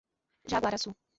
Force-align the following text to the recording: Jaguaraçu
Jaguaraçu 0.53 0.95